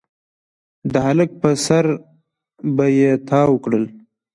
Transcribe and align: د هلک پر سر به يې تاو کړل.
د 0.91 0.93
هلک 1.07 1.29
پر 1.41 1.53
سر 1.65 1.85
به 2.75 2.85
يې 2.97 3.11
تاو 3.27 3.53
کړل. 3.63 3.85